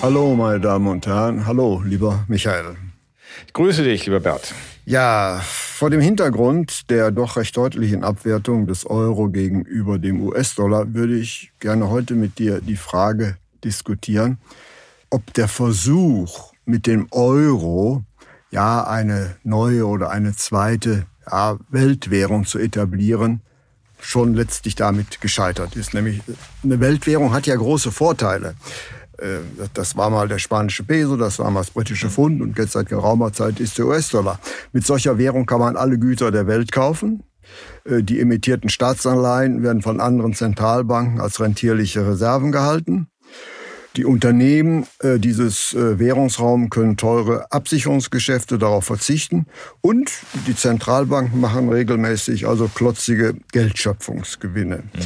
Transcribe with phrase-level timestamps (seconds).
[0.00, 1.44] Hallo, meine Damen und Herren.
[1.44, 2.76] Hallo, lieber Michael.
[3.48, 4.54] Ich grüße dich, lieber Bert.
[4.84, 11.18] Ja, vor dem Hintergrund der doch recht deutlichen Abwertung des Euro gegenüber dem US-Dollar würde
[11.18, 14.38] ich gerne heute mit dir die Frage diskutieren,
[15.10, 18.04] ob der Versuch mit dem Euro
[18.52, 23.40] ja eine neue oder eine zweite ja, Weltwährung zu etablieren,
[24.00, 25.92] schon letztlich damit gescheitert ist.
[25.92, 26.22] Nämlich
[26.62, 28.54] eine Weltwährung hat ja große Vorteile.
[29.18, 29.38] Äh,
[29.74, 32.88] das war mal der spanische Peso, das war mal das britische Pfund und jetzt seit
[32.88, 34.38] geraumer Zeit ist der US-Dollar.
[34.72, 37.22] Mit solcher Währung kann man alle Güter der Welt kaufen.
[37.84, 43.08] Äh, die emittierten Staatsanleihen werden von anderen Zentralbanken als rentierliche Reserven gehalten.
[43.96, 49.46] Die Unternehmen äh, dieses äh, Währungsraums können teure Absicherungsgeschäfte darauf verzichten
[49.80, 50.12] und
[50.46, 54.76] die Zentralbanken machen regelmäßig also klotzige Geldschöpfungsgewinne.
[54.76, 55.00] Mhm.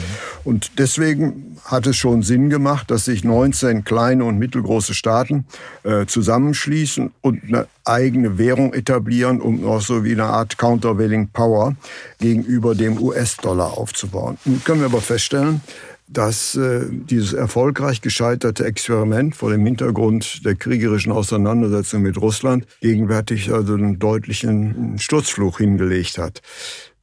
[0.45, 5.47] Und deswegen hat es schon Sinn gemacht, dass sich 19 kleine und mittelgroße Staaten
[5.85, 11.77] äh, zusammenschließen und eine eigene Währung etablieren, um auch so wie eine Art Countervailing Power
[12.19, 14.39] gegenüber dem US-Dollar aufzubauen.
[14.45, 15.61] Nun können wir aber feststellen,
[16.09, 23.53] dass äh, dieses erfolgreich gescheiterte Experiment vor dem Hintergrund der kriegerischen Auseinandersetzung mit Russland gegenwärtig
[23.53, 26.43] also einen deutlichen Sturzfluch hingelegt hat.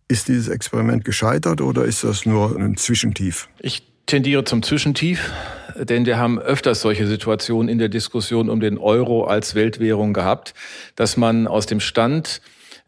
[0.08, 3.48] Ist dieses Experiment gescheitert oder ist das nur ein Zwischentief?
[3.60, 5.32] Ich tendiere zum Zwischentief,
[5.78, 10.56] denn wir haben öfters solche Situationen in der Diskussion um den Euro als Weltwährung gehabt,
[10.96, 12.42] dass man aus dem Stand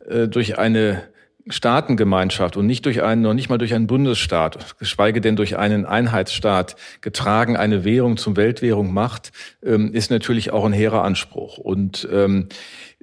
[0.09, 1.03] äh, durch eine
[1.47, 5.85] Staatengemeinschaft und nicht durch einen, noch nicht mal durch einen Bundesstaat, geschweige denn durch einen
[5.85, 9.31] Einheitsstaat getragen eine Währung zum Weltwährung macht,
[9.63, 11.57] ähm, ist natürlich auch ein hehrer Anspruch.
[11.57, 12.47] Und ähm,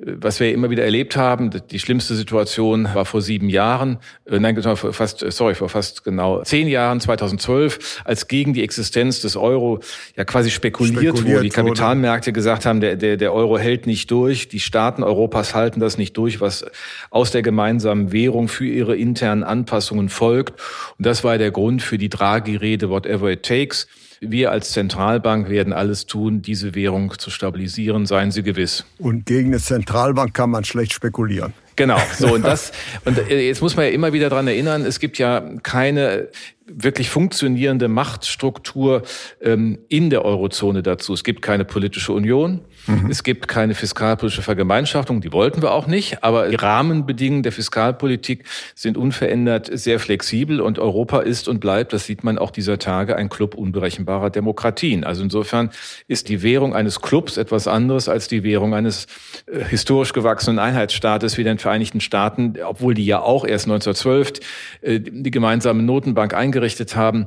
[0.01, 4.61] was wir immer wieder erlebt haben, die schlimmste Situation war vor sieben Jahren, äh, nein,
[4.63, 9.81] vor fast, sorry, vor fast genau zehn Jahren, 2012, als gegen die Existenz des Euro
[10.17, 11.43] ja quasi spekuliert, spekuliert wurde.
[11.43, 15.81] Die Kapitalmärkte gesagt haben, der, der, der Euro hält nicht durch, die Staaten Europas halten
[15.81, 16.65] das nicht durch, was
[17.11, 20.61] aus der gemeinsamen Währung für ihre internen Anpassungen folgt.
[20.97, 23.89] Und das war der Grund für die Draghi-Rede, whatever it takes.
[24.21, 28.85] Wir als Zentralbank werden alles tun, diese Währung zu stabilisieren, seien Sie gewiss.
[28.99, 31.53] Und gegen eine Zentralbank kann man schlecht spekulieren.
[31.77, 32.73] Genau, so und das
[33.05, 36.29] und äh, jetzt muss man ja immer wieder dran erinnern, es gibt ja keine
[36.67, 39.03] wirklich funktionierende Machtstruktur
[39.41, 41.15] ähm, in der Eurozone dazu.
[41.15, 43.11] Es gibt keine politische Union, Mhm.
[43.11, 48.45] Es gibt keine fiskalpolitische Vergemeinschaftung, die wollten wir auch nicht, aber die Rahmenbedingungen der Fiskalpolitik
[48.75, 53.17] sind unverändert sehr flexibel und Europa ist und bleibt, das sieht man auch dieser Tage,
[53.17, 55.05] ein Club unberechenbarer Demokratien.
[55.05, 55.71] Also insofern
[56.07, 59.07] ist die Währung eines Clubs etwas anderes als die Währung eines
[59.47, 64.33] äh, historisch gewachsenen Einheitsstaates wie den Vereinigten Staaten, obwohl die ja auch erst 1912
[64.81, 67.27] äh, die gemeinsame Notenbank eingerichtet haben.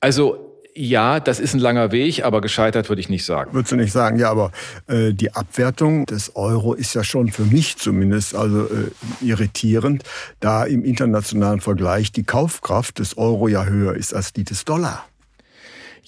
[0.00, 0.47] Also
[0.78, 3.52] ja, das ist ein langer Weg, aber gescheitert würde ich nicht sagen.
[3.52, 4.52] Würdest du nicht sagen, ja, aber
[4.86, 8.90] äh, die Abwertung des Euro ist ja schon für mich zumindest also äh,
[9.20, 10.04] irritierend,
[10.38, 15.04] da im internationalen Vergleich die Kaufkraft des Euro ja höher ist als die des Dollar.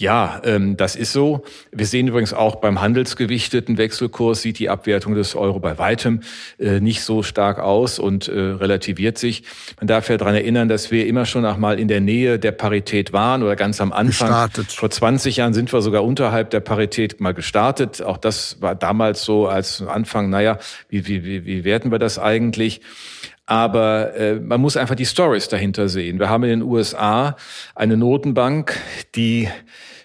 [0.00, 1.44] Ja, ähm, das ist so.
[1.72, 6.20] Wir sehen übrigens auch beim handelsgewichteten Wechselkurs sieht die Abwertung des Euro bei weitem
[6.58, 9.42] äh, nicht so stark aus und äh, relativiert sich.
[9.78, 12.52] Man darf ja daran erinnern, dass wir immer schon auch mal in der Nähe der
[12.52, 14.28] Parität waren oder ganz am Anfang.
[14.28, 14.72] Gestartet.
[14.72, 18.00] Vor 20 Jahren sind wir sogar unterhalb der Parität mal gestartet.
[18.00, 22.18] Auch das war damals so als Anfang, naja, wie, wie, wie, wie werten wir das
[22.18, 22.80] eigentlich?
[23.50, 26.20] Aber äh, man muss einfach die Stories dahinter sehen.
[26.20, 27.34] Wir haben in den USA
[27.74, 28.78] eine Notenbank,
[29.16, 29.48] die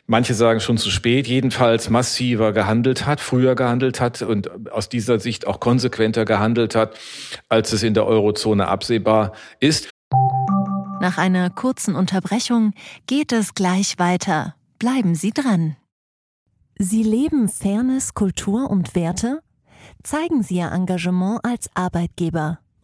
[0.07, 5.19] manche sagen schon zu spät, jedenfalls massiver gehandelt hat, früher gehandelt hat und aus dieser
[5.19, 6.97] Sicht auch konsequenter gehandelt hat,
[7.47, 9.91] als es in der Eurozone absehbar ist.
[10.99, 12.73] Nach einer kurzen Unterbrechung
[13.05, 14.55] geht es gleich weiter.
[14.79, 15.75] Bleiben Sie dran.
[16.79, 19.41] Sie leben Fairness, Kultur und Werte?
[20.01, 22.57] Zeigen Sie Ihr Engagement als Arbeitgeber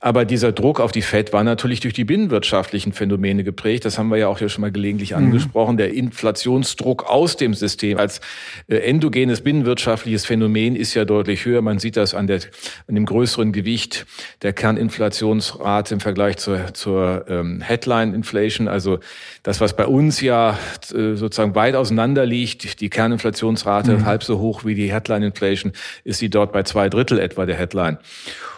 [0.00, 3.84] Aber dieser Druck auf die Fed war natürlich durch die binnenwirtschaftlichen Phänomene geprägt.
[3.84, 5.18] Das haben wir ja auch hier schon mal gelegentlich mhm.
[5.18, 5.76] angesprochen.
[5.76, 8.20] Der Inflationsdruck aus dem System als
[8.68, 11.62] äh, endogenes binnenwirtschaftliches Phänomen ist ja deutlich höher.
[11.62, 12.40] Man sieht das an, der,
[12.88, 14.06] an dem größeren Gewicht
[14.42, 18.68] der Kerninflationsrate im Vergleich zur, zur ähm, Headline Inflation.
[18.68, 18.98] Also
[19.42, 20.58] das, was bei uns ja
[20.94, 24.04] äh, sozusagen weit auseinander liegt, die Kerninflationsrate mhm.
[24.04, 25.72] halb so hoch wie die Headline Inflation,
[26.04, 27.98] ist sie dort bei zwei Drittel etwa der Headline.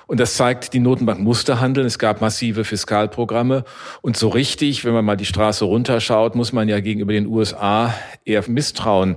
[0.06, 1.86] Und das zeigt, die Notenbank musste handeln.
[1.86, 3.64] Es gab massive Fiskalprogramme.
[4.02, 7.92] Und so richtig, wenn man mal die Straße runterschaut, muss man ja gegenüber den USA
[8.24, 9.16] eher Misstrauen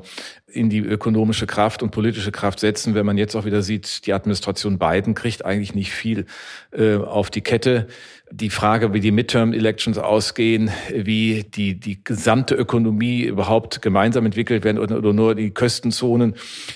[0.52, 4.14] in die ökonomische Kraft und politische Kraft setzen, wenn man jetzt auch wieder sieht, die
[4.14, 6.26] Administration Biden kriegt eigentlich nicht viel
[6.72, 7.88] äh, auf die Kette
[8.32, 14.78] die Frage, wie die Midterm-Elections ausgehen, wie die, die gesamte Ökonomie überhaupt gemeinsam entwickelt werden
[14.78, 16.36] oder, oder nur die Küstenzonen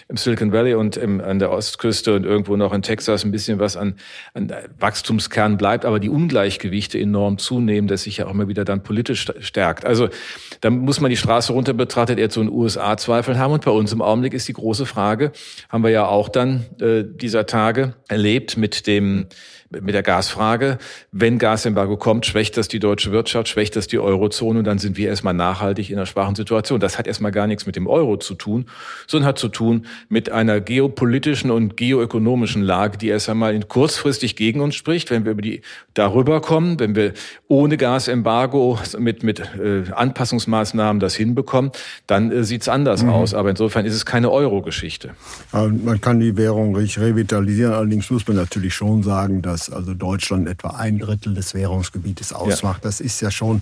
[0.10, 3.60] im Silicon Valley und im, an der Ostküste und irgendwo noch in Texas ein bisschen
[3.60, 3.96] was an,
[4.34, 8.82] an Wachstumskern bleibt, aber die Ungleichgewichte enorm zunehmen, das sich ja auch immer wieder dann
[8.82, 9.86] politisch stärkt.
[9.86, 10.10] Also
[10.62, 13.72] da muss man die Straße runter betrachtet eher zu den USA Zweifel haben und bei
[13.72, 15.32] uns im Augenblick ist die große Frage,
[15.70, 19.28] haben wir ja auch dann äh, dieser Tage erlebt mit dem
[19.82, 20.78] mit der Gasfrage.
[21.12, 24.98] Wenn Gasembargo kommt, schwächt das die deutsche Wirtschaft, schwächt das die Eurozone und dann sind
[24.98, 26.80] wir erstmal nachhaltig in einer schwachen Situation.
[26.80, 28.66] Das hat erstmal gar nichts mit dem Euro zu tun,
[29.08, 34.62] sondern hat zu tun mit einer geopolitischen und geoökonomischen Lage, die erst einmal kurzfristig gegen
[34.62, 35.12] uns spricht.
[35.12, 35.62] Wenn wir über die
[35.94, 37.14] darüber kommen, wenn wir
[37.48, 41.72] ohne Gasembargo mit, mit äh, Anpassungsmaßnahmen das hinbekommen,
[42.08, 43.10] dann äh, sieht's anders mhm.
[43.10, 43.34] aus.
[43.34, 45.12] Aber insofern ist es keine Euro-Geschichte.
[45.52, 50.48] Man kann die Währung revitalisieren, allerdings muss man natürlich schon sagen, dass dass also Deutschland
[50.48, 52.84] etwa ein Drittel des Währungsgebietes ausmacht.
[52.84, 52.90] Ja.
[52.90, 53.62] Das ist ja schon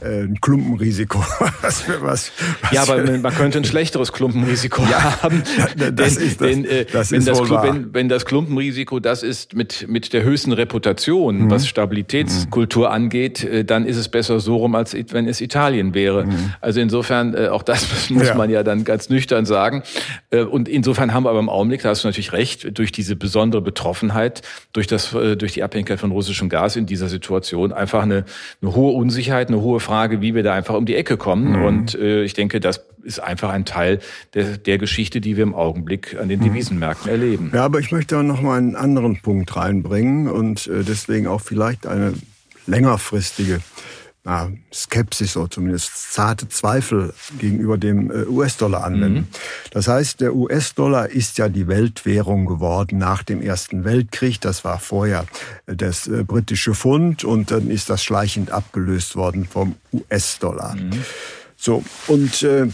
[0.00, 1.18] äh, ein Klumpenrisiko.
[1.62, 2.32] was, was,
[2.62, 5.42] was ja, aber man könnte ein schlechteres Klumpenrisiko ja, haben.
[5.76, 9.22] Das denn, ist das, denn, äh, das wenn, ist das wenn, wenn, das Klumpenrisiko das
[9.22, 11.50] ist mit, mit der höchsten Reputation, mhm.
[11.50, 12.94] was Stabilitätskultur mhm.
[12.94, 16.24] angeht, äh, dann ist es besser so rum, als wenn es Italien wäre.
[16.24, 16.54] Mhm.
[16.60, 18.34] Also insofern, äh, auch das muss ja.
[18.34, 19.82] man ja dann ganz nüchtern sagen.
[20.30, 23.16] Äh, und insofern haben wir aber im Augenblick, da hast du natürlich recht, durch diese
[23.16, 24.42] besondere Betroffenheit,
[24.72, 28.24] durch das durch die Abhängigkeit von russischem Gas in dieser Situation einfach eine,
[28.62, 31.58] eine hohe Unsicherheit, eine hohe Frage, wie wir da einfach um die Ecke kommen.
[31.58, 31.64] Mhm.
[31.64, 34.00] Und äh, ich denke, das ist einfach ein Teil
[34.34, 36.44] der, der Geschichte, die wir im Augenblick an den mhm.
[36.44, 37.52] Devisenmärkten erleben.
[37.54, 41.40] Ja, aber ich möchte auch noch mal einen anderen Punkt reinbringen und äh, deswegen auch
[41.40, 42.14] vielleicht eine
[42.66, 43.60] längerfristige
[44.26, 49.20] na, Skepsis oder zumindest zarte Zweifel gegenüber dem äh, US-Dollar anwenden.
[49.20, 49.26] Mhm.
[49.70, 54.40] Das heißt, der US-Dollar ist ja die Weltwährung geworden nach dem Ersten Weltkrieg.
[54.40, 55.26] Das war vorher
[55.66, 60.74] äh, das äh, britische Pfund und dann ist das schleichend abgelöst worden vom US-Dollar.
[60.74, 61.04] Mhm.
[61.56, 62.66] So, und äh,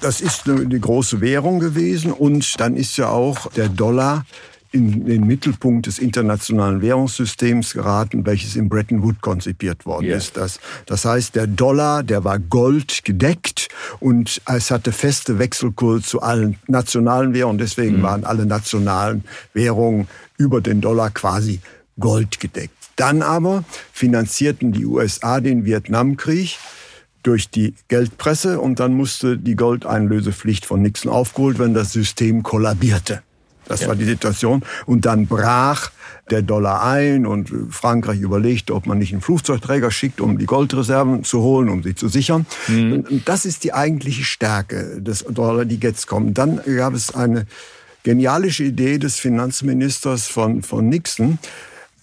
[0.00, 4.26] das ist eine, eine große Währung gewesen und dann ist ja auch der Dollar
[4.70, 10.18] in den Mittelpunkt des internationalen Währungssystems geraten, welches in Bretton Woods konzipiert worden yeah.
[10.18, 10.36] ist.
[10.36, 13.68] Das, das heißt, der Dollar, der war Gold gedeckt
[14.00, 17.58] und es hatte feste Wechselkurs zu allen nationalen Währungen.
[17.58, 18.02] Deswegen mhm.
[18.02, 19.24] waren alle nationalen
[19.54, 21.60] Währungen über den Dollar quasi
[21.98, 22.74] Gold gedeckt.
[22.96, 26.58] Dann aber finanzierten die USA den Vietnamkrieg
[27.22, 33.22] durch die Geldpresse und dann musste die Goldeinlösepflicht von Nixon aufgeholt werden, das System kollabierte.
[33.68, 33.88] Das ja.
[33.88, 34.62] war die Situation.
[34.86, 35.90] Und dann brach
[36.30, 41.24] der Dollar ein und Frankreich überlegte, ob man nicht einen Flugzeugträger schickt, um die Goldreserven
[41.24, 42.46] zu holen, um sie zu sichern.
[42.66, 42.92] Mhm.
[42.92, 46.36] Und das ist die eigentliche Stärke des Dollar, die jetzt kommt.
[46.36, 47.46] Dann gab es eine
[48.02, 51.38] genialische Idee des Finanzministers von, von Nixon.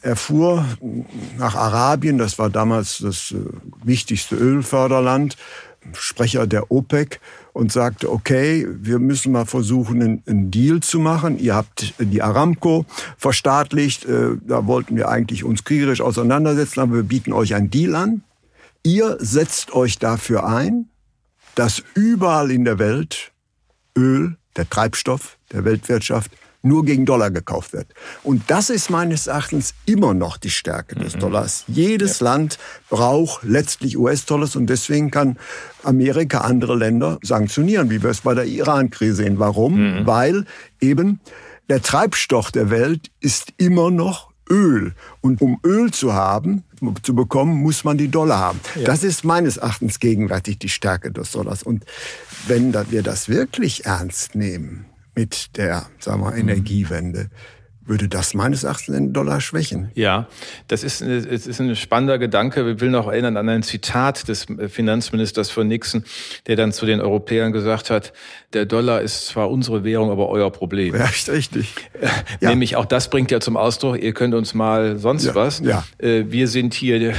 [0.01, 0.65] Er fuhr
[1.39, 3.37] nach Arabien, das war damals das äh,
[3.83, 5.35] wichtigste Ölförderland,
[5.93, 7.19] Sprecher der OPEC
[7.55, 11.39] und sagte, okay, wir müssen mal versuchen, einen, Deal zu machen.
[11.39, 12.85] Ihr habt die Aramco
[13.17, 17.95] verstaatlicht, äh, da wollten wir eigentlich uns kriegerisch auseinandersetzen, aber wir bieten euch einen Deal
[17.95, 18.23] an.
[18.83, 20.89] Ihr setzt euch dafür ein,
[21.55, 23.31] dass überall in der Welt
[23.97, 26.31] Öl, der Treibstoff der Weltwirtschaft,
[26.65, 27.87] nur gegen Dollar gekauft wird.
[28.23, 31.19] Und das ist meines Erachtens immer noch die Stärke des mhm.
[31.19, 31.63] Dollars.
[31.67, 32.25] Jedes ja.
[32.25, 32.57] Land
[32.89, 35.37] braucht letztlich US-Dollars und deswegen kann
[35.83, 39.39] Amerika andere Länder sanktionieren, wie wir es bei der Iran-Krise sehen.
[39.39, 39.75] Warum?
[39.75, 40.07] Mhm.
[40.07, 40.45] Weil
[40.81, 41.19] eben
[41.69, 44.93] der Treibstoff der Welt ist immer noch Öl.
[45.21, 46.63] Und um Öl zu haben,
[47.01, 48.59] zu bekommen, muss man die Dollar haben.
[48.75, 48.83] Ja.
[48.83, 51.63] Das ist meines Erachtens gegenwärtig die Stärke des Dollars.
[51.63, 51.85] Und
[52.47, 56.37] wenn wir das wirklich ernst nehmen, mit der sagen wir, mhm.
[56.37, 57.29] Energiewende,
[57.85, 59.91] würde das meines Erachtens den Dollar schwächen.
[59.93, 60.27] Ja,
[60.67, 62.65] das ist, es ist ein spannender Gedanke.
[62.65, 66.03] Wir will noch erinnern an ein Zitat des Finanzministers von Nixon,
[66.47, 68.13] der dann zu den Europäern gesagt hat,
[68.53, 70.95] der Dollar ist zwar unsere Währung, aber euer Problem.
[70.95, 71.73] Ja, richtig.
[72.41, 72.49] Ja.
[72.49, 75.59] Nämlich auch das bringt ja zum Ausdruck, ihr könnt uns mal sonst ja, was.
[75.59, 75.83] Ja.
[75.97, 77.13] Äh, wir sind hier,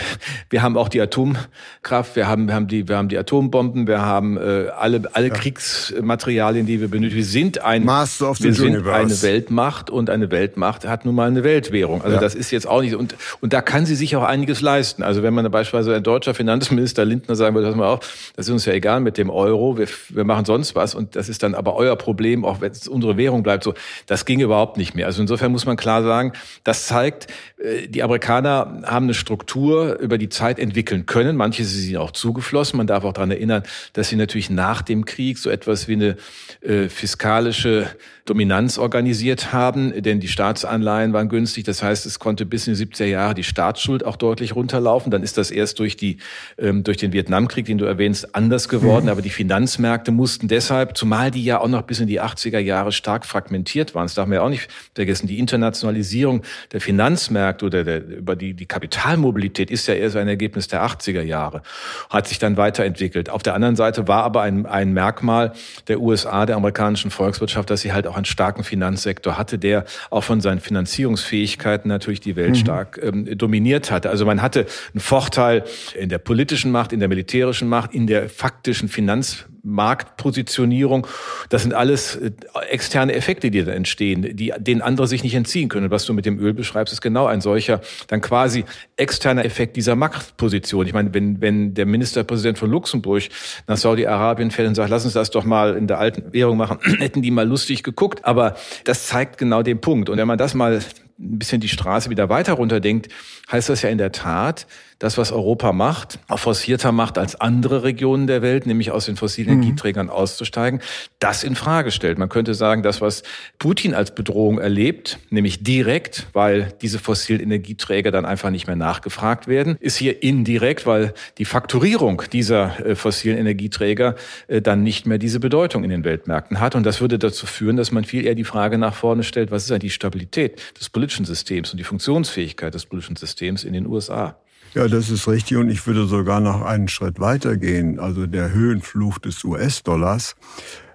[0.50, 4.00] wir haben auch die Atomkraft, wir haben, wir haben die, wir haben die Atombomben, wir
[4.00, 5.34] haben äh, alle, alle ja.
[5.34, 7.16] Kriegsmaterialien, die wir benötigen.
[7.16, 8.92] Wir sind ein, wir sind Universe.
[8.94, 12.02] eine Weltmacht und eine Weltmacht hat nun mal eine Weltwährung.
[12.02, 15.02] Also das ist jetzt auch nicht, und, und da kann sie sich auch einiges leisten.
[15.02, 18.52] Also wenn man beispielsweise ein deutscher Finanzminister Lindner sagen würde, pass mal auf, das ist
[18.52, 21.54] uns ja egal mit dem Euro, wir, wir machen sonst was und das ist dann
[21.54, 23.74] aber euer Problem, auch wenn es unsere Währung bleibt, so,
[24.06, 25.06] das ging überhaupt nicht mehr.
[25.06, 26.32] Also insofern muss man klar sagen,
[26.64, 31.36] das zeigt, äh, die Amerikaner haben eine Struktur über die Zeit entwickeln können.
[31.36, 32.76] Manche sind auch zugeflossen.
[32.76, 36.16] Man darf auch daran erinnern, dass sie natürlich nach dem Krieg so etwas wie eine
[36.60, 37.88] äh, fiskalische
[38.24, 41.64] Dominanz organisiert haben, denn die Staatsanleihen waren günstig.
[41.64, 45.10] Das heißt, es konnte bis in die 70er Jahre die Staatsschuld auch deutlich runterlaufen.
[45.10, 46.18] Dann ist das erst durch die
[46.56, 49.06] ähm, durch den Vietnamkrieg, den du erwähnst, anders geworden.
[49.06, 49.10] Mhm.
[49.10, 52.92] Aber die Finanzmärkte mussten deshalb, zumal die ja auch noch bis in die 80er Jahre
[52.92, 54.04] stark fragmentiert waren.
[54.04, 55.26] Das darf man ja auch nicht vergessen.
[55.26, 60.28] Die Internationalisierung der Finanzmärkte oder der, über die, die Kapitalmobilität ist ja eher so ein
[60.28, 61.62] Ergebnis der 80er Jahre,
[62.08, 63.30] hat sich dann weiterentwickelt.
[63.30, 65.52] Auf der anderen Seite war aber ein, ein Merkmal
[65.88, 70.22] der USA, der amerikanischen Volkswirtschaft, dass sie halt auch einen starken Finanzsektor hatte, der auch
[70.22, 72.54] von seinen Finanzierungsfähigkeiten natürlich die Welt mhm.
[72.56, 74.10] stark ähm, dominiert hatte.
[74.10, 75.64] Also man hatte einen Vorteil
[75.98, 81.06] in der politischen Macht, in der militärischen Macht, in der faktischen Finanz Marktpositionierung.
[81.48, 82.30] Das sind alles äh,
[82.70, 85.90] externe Effekte, die da entstehen, die, denen andere sich nicht entziehen können.
[85.90, 88.64] was du mit dem Öl beschreibst, ist genau ein solcher, dann quasi
[88.96, 90.86] externer Effekt dieser Machtposition.
[90.86, 93.24] Ich meine, wenn, wenn der Ministerpräsident von Luxemburg
[93.66, 96.78] nach Saudi-Arabien fährt und sagt, lass uns das doch mal in der alten Währung machen,
[96.98, 98.24] hätten die mal lustig geguckt.
[98.24, 100.08] Aber das zeigt genau den Punkt.
[100.08, 100.80] Und wenn man das mal
[101.18, 103.08] ein bisschen die Straße wieder weiter runterdenkt,
[103.50, 104.66] heißt das ja in der Tat,
[104.98, 109.16] das, was Europa macht, auch forcierter macht als andere Regionen der Welt, nämlich aus den
[109.16, 109.62] fossilen mhm.
[109.62, 110.80] Energieträgern auszusteigen,
[111.18, 112.18] das in Frage stellt.
[112.18, 113.22] Man könnte sagen, das, was
[113.58, 119.48] Putin als Bedrohung erlebt, nämlich direkt, weil diese fossilen Energieträger dann einfach nicht mehr nachgefragt
[119.48, 124.14] werden, ist hier indirekt, weil die Fakturierung dieser äh, fossilen Energieträger
[124.48, 126.74] äh, dann nicht mehr diese Bedeutung in den Weltmärkten hat.
[126.74, 129.64] Und das würde dazu führen, dass man viel eher die Frage nach vorne stellt, was
[129.64, 133.86] ist eigentlich die Stabilität des politischen Systems und die Funktionsfähigkeit des politischen Systems in den
[133.86, 134.36] USA?
[134.74, 138.00] Ja, das ist richtig und ich würde sogar noch einen Schritt weiter gehen.
[138.00, 140.34] Also der Höhenfluch des US-Dollars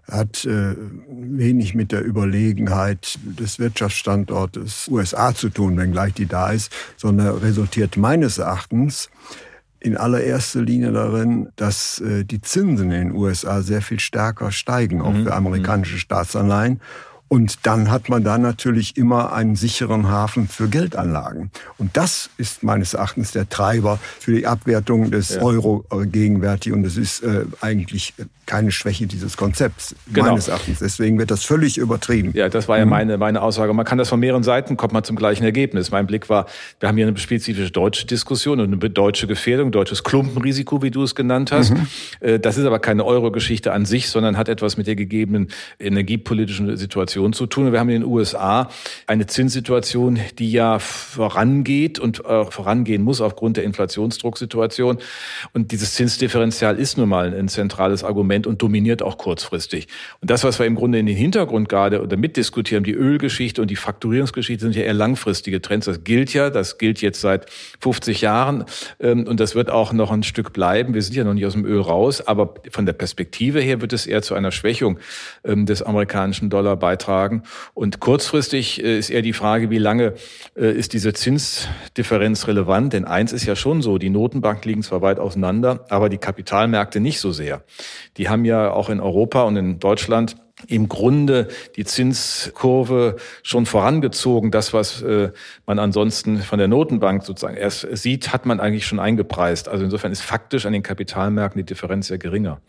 [0.09, 0.75] hat äh,
[1.09, 7.95] wenig mit der Überlegenheit des Wirtschaftsstandortes USA zu tun, wenngleich die da ist, sondern resultiert
[7.95, 9.09] meines Erachtens
[9.79, 15.01] in allererster Linie darin, dass äh, die Zinsen in den USA sehr viel stärker steigen,
[15.01, 15.23] auch mhm.
[15.23, 16.81] für amerikanische Staatsanleihen.
[17.31, 21.49] Und dann hat man da natürlich immer einen sicheren Hafen für Geldanlagen.
[21.77, 25.41] Und das ist meines Erachtens der Treiber für die Abwertung des ja.
[25.41, 26.73] Euro gegenwärtig.
[26.73, 28.13] Und es ist äh, eigentlich
[28.47, 30.27] keine Schwäche dieses Konzepts, genau.
[30.27, 30.79] meines Erachtens.
[30.79, 32.31] Deswegen wird das völlig übertrieben.
[32.33, 32.91] Ja, das war ja mhm.
[32.91, 33.73] meine, meine Aussage.
[33.73, 35.89] Man kann das von mehreren Seiten, kommt man zum gleichen Ergebnis.
[35.89, 36.47] Mein Blick war,
[36.81, 41.03] wir haben hier eine spezifische deutsche Diskussion und eine deutsche Gefährdung, deutsches Klumpenrisiko, wie du
[41.03, 41.69] es genannt hast.
[41.69, 41.87] Mhm.
[42.19, 45.47] Äh, das ist aber keine Euro-Geschichte an sich, sondern hat etwas mit der gegebenen
[45.79, 47.71] energiepolitischen Situation zu tun.
[47.71, 48.69] Wir haben in den USA
[49.07, 54.97] eine Zinssituation, die ja vorangeht und äh, vorangehen muss aufgrund der Inflationsdrucksituation.
[55.53, 59.87] Und dieses Zinsdifferenzial ist nun mal ein zentrales Argument und dominiert auch kurzfristig.
[60.19, 63.69] Und das, was wir im Grunde in den Hintergrund gerade oder mitdiskutieren, die Ölgeschichte und
[63.69, 65.85] die Fakturierungsgeschichte sind ja eher langfristige Trends.
[65.85, 67.49] Das gilt ja, das gilt jetzt seit
[67.79, 68.65] 50 Jahren
[68.99, 70.93] ähm, und das wird auch noch ein Stück bleiben.
[70.93, 73.93] Wir sind ja noch nicht aus dem Öl raus, aber von der Perspektive her wird
[73.93, 74.99] es eher zu einer Schwächung
[75.43, 77.10] ähm, des amerikanischen Dollar beitragen.
[77.73, 80.13] Und kurzfristig äh, ist eher die Frage, wie lange
[80.55, 82.93] äh, ist diese Zinsdifferenz relevant?
[82.93, 86.99] Denn eins ist ja schon so, die Notenbanken liegen zwar weit auseinander, aber die Kapitalmärkte
[86.99, 87.63] nicht so sehr.
[88.17, 90.35] Die haben ja auch in Europa und in Deutschland
[90.67, 94.51] im Grunde die Zinskurve schon vorangezogen.
[94.51, 95.31] Das, was äh,
[95.65, 99.67] man ansonsten von der Notenbank sozusagen erst sieht, hat man eigentlich schon eingepreist.
[99.67, 102.61] Also insofern ist faktisch an den Kapitalmärkten die Differenz ja geringer.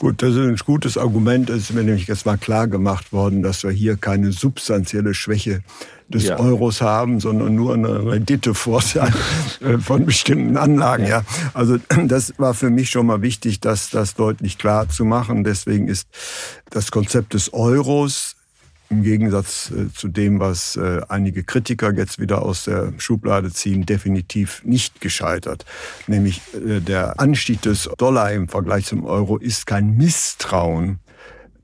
[0.00, 1.50] Gut, das ist ein gutes Argument.
[1.50, 5.60] Es ist mir nämlich jetzt mal klar gemacht worden, dass wir hier keine substanzielle Schwäche
[6.08, 6.38] des ja.
[6.38, 9.12] Euros haben, sondern nur eine Renditevorteil
[9.60, 11.06] äh, von bestimmten Anlagen.
[11.06, 11.22] Ja.
[11.52, 11.76] Also
[12.06, 15.44] das war für mich schon mal wichtig, das, das deutlich klar zu machen.
[15.44, 16.08] Deswegen ist
[16.70, 18.36] das Konzept des Euros
[18.90, 23.86] im Gegensatz äh, zu dem, was äh, einige Kritiker jetzt wieder aus der Schublade ziehen,
[23.86, 25.64] definitiv nicht gescheitert.
[26.06, 30.98] Nämlich der Anstieg des Dollar im Vergleich zum Euro ist kein Misstrauen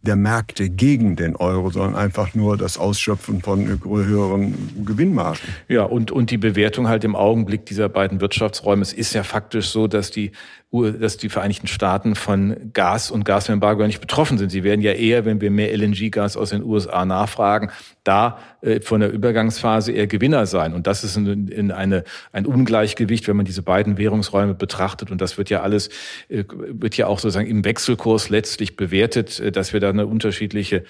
[0.06, 5.40] der Märkte gegen den Euro, sondern einfach nur das Ausschöpfen von höheren Gewinnmargen.
[5.68, 8.82] Ja, und, und die Bewertung halt im Augenblick dieser beiden Wirtschaftsräume.
[8.82, 10.32] Es ist ja faktisch so, dass die
[10.84, 14.50] dass die Vereinigten Staaten von Gas und Gasembargo nicht betroffen sind.
[14.50, 17.70] Sie werden ja eher, wenn wir mehr LNG-Gas aus den USA nachfragen,
[18.04, 20.74] da äh, von der Übergangsphase eher Gewinner sein.
[20.74, 25.10] Und das ist in, in eine, ein Ungleichgewicht, wenn man diese beiden Währungsräume betrachtet.
[25.10, 25.88] Und das wird ja alles,
[26.28, 30.84] äh, wird ja auch sozusagen im Wechselkurs letztlich bewertet, äh, dass wir da eine unterschiedliche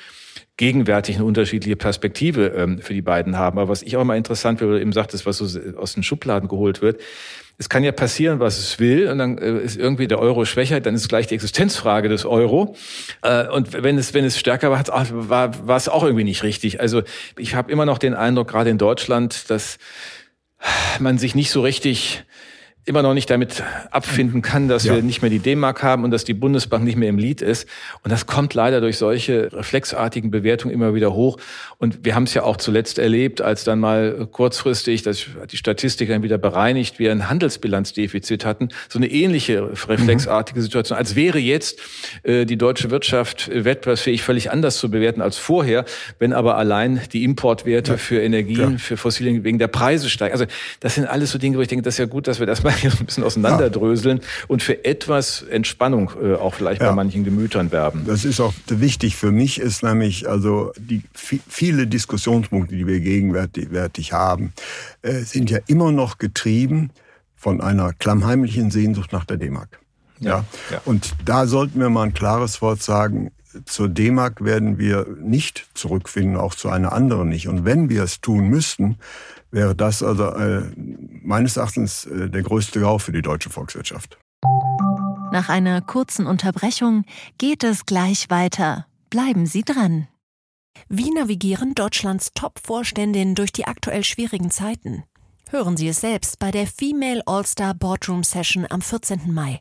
[0.57, 3.59] gegenwärtig eine unterschiedliche Perspektive ähm, für die beiden haben.
[3.59, 6.49] Aber was ich auch mal interessant finde, eben sagt, das, was so aus den Schubladen
[6.49, 7.01] geholt wird,
[7.59, 10.81] es kann ja passieren, was es will, und dann äh, ist irgendwie der Euro schwächer,
[10.81, 12.77] dann ist gleich die Existenzfrage des Euro.
[13.23, 14.85] Äh, und wenn es, wenn es stärker war,
[15.29, 16.81] war, war es auch irgendwie nicht richtig.
[16.81, 17.03] Also
[17.39, 19.79] ich habe immer noch den Eindruck, gerade in Deutschland, dass
[21.01, 22.25] man sich nicht so richtig
[22.87, 24.95] immer noch nicht damit abfinden kann, dass ja.
[24.95, 27.69] wir nicht mehr die D-Mark haben und dass die Bundesbank nicht mehr im Lied ist.
[28.05, 31.37] Und das kommt leider durch solche reflexartigen Bewertungen immer wieder hoch.
[31.79, 36.09] Und wir haben es ja auch zuletzt erlebt, als dann mal kurzfristig dass die Statistik
[36.09, 38.69] dann wieder bereinigt, wir ein Handelsbilanzdefizit hatten.
[38.89, 41.81] So eine ähnliche reflexartige Situation, als wäre jetzt
[42.23, 45.85] äh, die deutsche Wirtschaft wettbewerbsfähig völlig anders zu bewerten als vorher,
[46.21, 47.99] wenn aber allein die Importwerte ja.
[47.99, 48.79] für Energien, ja.
[48.79, 50.33] für Fossilien wegen der Preise steigen.
[50.33, 50.47] Also
[50.79, 52.63] das sind alles so Dinge, wo ich denke, das ist ja gut, dass wir das
[52.63, 54.25] mal hier so ein bisschen auseinanderdröseln ja.
[54.49, 56.89] und für etwas Entspannung äh, auch vielleicht ja.
[56.89, 58.05] bei manchen Gemütern werben.
[58.07, 64.13] Das ist auch wichtig für mich, ist nämlich also die viele Diskussionspunkte, die wir gegenwärtig
[64.13, 64.53] haben,
[65.03, 66.91] äh, sind ja immer noch getrieben
[67.37, 69.79] von einer klammheimlichen Sehnsucht nach der D-Mark.
[70.21, 70.81] Ja, ja.
[70.85, 73.31] Und da sollten wir mal ein klares Wort sagen.
[73.65, 77.49] Zur D-Mark werden wir nicht zurückfinden, auch zu einer anderen nicht.
[77.49, 78.99] Und wenn wir es tun müssten,
[79.51, 84.19] wäre das also äh, meines Erachtens äh, der größte Gau für die deutsche Volkswirtschaft.
[85.33, 87.05] Nach einer kurzen Unterbrechung
[87.39, 88.87] geht es gleich weiter.
[89.11, 90.09] Bleiben Sie dran.
[90.89, 95.05] Wie navigieren Deutschlands Top-Vorständinnen durch die aktuell schwierigen Zeiten?
[95.51, 99.33] Hören Sie es selbst bei der Female All-Star Boardroom Session am 14.
[99.33, 99.61] Mai.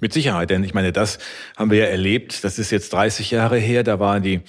[0.00, 1.18] Mit Sicherheit, denn ich meine, das
[1.56, 2.44] haben wir ja erlebt.
[2.44, 3.82] Das ist jetzt 30 Jahre her.
[3.82, 4.42] Da waren die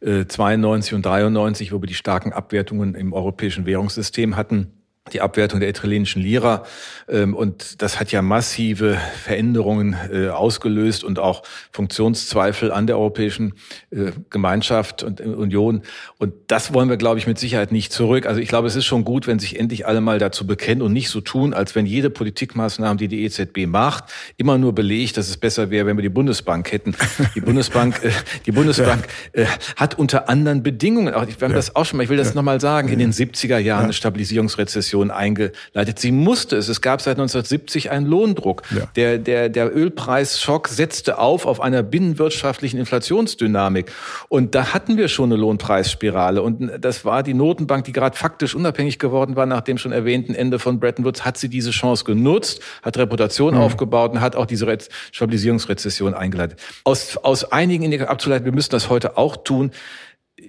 [0.00, 5.60] äh, 92 und 93, wo wir die starken Abwertungen im europäischen Währungssystem hatten die Abwertung
[5.60, 6.64] der italienischen Lira.
[7.08, 13.52] Ähm, und das hat ja massive Veränderungen äh, ausgelöst und auch Funktionszweifel an der Europäischen
[13.90, 15.82] äh, Gemeinschaft und Union.
[16.16, 18.24] Und das wollen wir, glaube ich, mit Sicherheit nicht zurück.
[18.24, 20.94] Also ich glaube, es ist schon gut, wenn sich endlich alle mal dazu bekennen und
[20.94, 24.04] nicht so tun, als wenn jede Politikmaßnahme, die die EZB macht,
[24.38, 26.96] immer nur belegt, dass es besser wäre, wenn wir die Bundesbank hätten.
[27.34, 28.10] Die Bundesbank, äh,
[28.46, 29.44] die Bundesbank ja.
[29.76, 31.56] hat unter anderen Bedingungen, auch, wir haben ja.
[31.56, 32.36] das auch schon mal, ich will das ja.
[32.36, 35.98] nochmal sagen, in den 70er Jahren eine Stabilisierungsrezession Inflation eingeleitet.
[35.98, 36.68] Sie musste es.
[36.68, 38.62] Es gab seit 1970 einen Lohndruck.
[38.74, 38.86] Ja.
[38.96, 43.90] Der, der, der Ölpreisschock setzte auf auf einer binnenwirtschaftlichen Inflationsdynamik.
[44.28, 46.42] Und da hatten wir schon eine Lohnpreisspirale.
[46.42, 50.34] Und das war die Notenbank, die gerade faktisch unabhängig geworden war nach dem schon erwähnten
[50.34, 53.60] Ende von Bretton Woods, hat sie diese Chance genutzt, hat Reputation mhm.
[53.60, 54.64] aufgebaut und hat auch diese
[55.12, 56.60] Stabilisierungsrezession eingeleitet.
[56.84, 59.70] Aus, aus einigen Indikatoren abzuleiten, wir müssen das heute auch tun,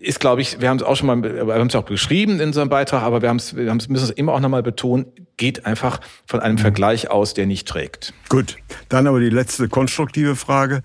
[0.02, 2.48] ist, glaube ich, wir haben es auch schon mal, wir haben es auch beschrieben in
[2.48, 5.06] unserem Beitrag, aber wir, haben es, wir müssen es immer auch nochmal betonen,
[5.38, 6.60] geht einfach von einem mhm.
[6.60, 8.14] Vergleich aus, der nicht trägt.
[8.30, 8.58] Gut,
[8.90, 10.82] dann aber die letzte konstruktive Frage.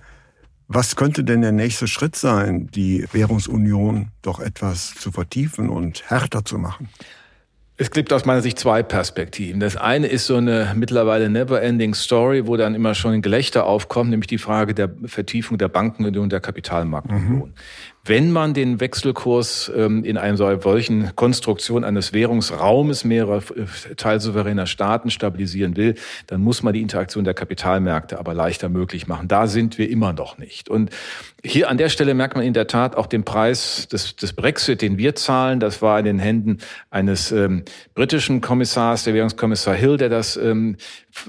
[0.68, 6.44] Was könnte denn der nächste Schritt sein, die Währungsunion doch etwas zu vertiefen und härter
[6.44, 6.88] zu machen?
[7.80, 9.58] Es gibt aus meiner Sicht zwei Perspektiven.
[9.58, 14.10] Das eine ist so eine mittlerweile never-ending Story, wo dann immer schon ein Gelächter aufkommt,
[14.10, 17.48] nämlich die Frage der Vertiefung der Bankenunion, der Kapitalmarktunion.
[17.48, 17.54] Mhm.
[18.04, 25.10] Wenn man den Wechselkurs ähm, in einer solchen Konstruktion eines Währungsraumes mehrerer äh, teilsouveräner Staaten
[25.10, 29.28] stabilisieren will, dann muss man die Interaktion der Kapitalmärkte aber leichter möglich machen.
[29.28, 30.70] Da sind wir immer noch nicht.
[30.70, 30.90] Und
[31.44, 34.80] hier an der Stelle merkt man in der Tat auch den Preis des, des Brexit,
[34.80, 35.60] den wir zahlen.
[35.60, 36.58] Das war in den Händen
[36.90, 37.64] eines ähm,
[37.94, 40.76] britischen Kommissars, der Währungskommissar Hill, der das ähm,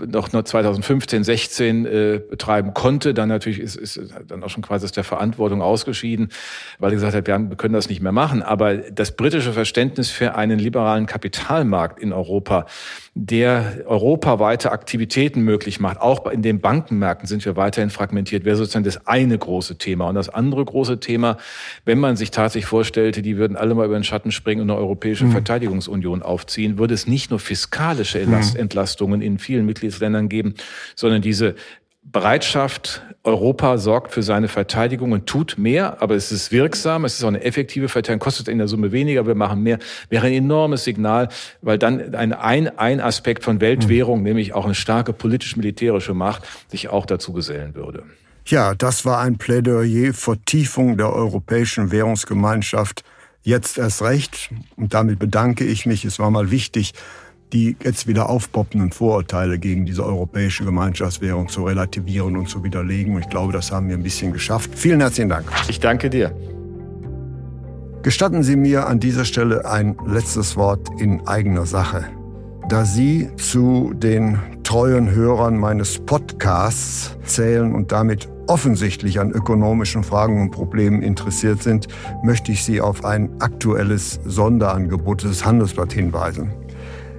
[0.05, 3.13] noch 2015, 16 äh, betreiben konnte.
[3.13, 6.29] Dann natürlich ist, ist dann auch schon quasi aus der Verantwortung ausgeschieden.
[6.79, 8.43] weil er gesagt hat, wir können das nicht mehr machen.
[8.43, 12.65] Aber das britische Verständnis für einen liberalen Kapitalmarkt in Europa,
[13.13, 18.85] der europaweite Aktivitäten möglich macht, auch in den Bankenmärkten sind wir weiterhin fragmentiert, wäre sozusagen
[18.85, 20.07] das eine große Thema.
[20.07, 21.35] Und das andere große Thema,
[21.83, 24.79] wenn man sich tatsächlich vorstellte, die würden alle mal über den Schatten springen und eine
[24.79, 25.31] europäische mhm.
[25.31, 28.39] Verteidigungsunion aufziehen, würde es nicht nur fiskalische mhm.
[28.55, 30.55] Entlastungen in vielen Mitgliedsländern geben,
[30.95, 31.55] sondern diese
[32.03, 37.23] Bereitschaft, Europa sorgt für seine Verteidigung und tut mehr, aber es ist wirksam, es ist
[37.23, 39.77] auch eine effektive Verteidigung, kostet in der Summe weniger, wir machen mehr,
[40.09, 41.29] wäre ein enormes Signal,
[41.61, 44.25] weil dann ein, ein, ein Aspekt von Weltwährung, mhm.
[44.25, 48.03] nämlich auch eine starke politisch-militärische Macht, sich auch dazu gesellen würde.
[48.47, 53.03] Ja, das war ein Plädoyer für Tiefung der europäischen Währungsgemeinschaft.
[53.43, 54.49] Jetzt erst recht.
[54.75, 56.05] Und damit bedanke ich mich.
[56.05, 56.93] Es war mal wichtig,
[57.53, 63.15] die jetzt wieder aufpoppenden Vorurteile gegen diese europäische Gemeinschaftswährung zu relativieren und zu widerlegen.
[63.15, 64.71] Und ich glaube, das haben wir ein bisschen geschafft.
[64.73, 65.45] Vielen herzlichen Dank.
[65.67, 66.33] Ich danke dir.
[68.03, 72.05] Gestatten Sie mir an dieser Stelle ein letztes Wort in eigener Sache.
[72.67, 80.41] Da Sie zu den treuen Hörern meines Podcasts zählen und damit offensichtlich an ökonomischen Fragen
[80.41, 81.87] und Problemen interessiert sind,
[82.23, 86.53] möchte ich Sie auf ein aktuelles Sonderangebot des Handelsblatt hinweisen.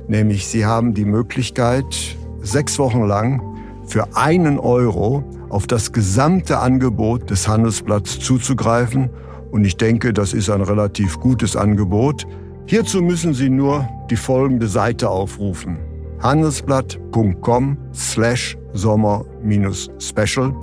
[0.08, 3.40] Nämlich Sie haben die Möglichkeit, sechs Wochen lang
[3.86, 9.10] für einen Euro auf das gesamte Angebot des Handelsblatts zuzugreifen.
[9.50, 12.26] Und ich denke, das ist ein relativ gutes Angebot.
[12.66, 15.78] Hierzu müssen Sie nur die folgende Seite aufrufen.
[16.20, 20.54] handelsblatt.com slash sommer-special.